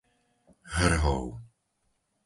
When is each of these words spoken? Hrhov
Hrhov 0.75 1.27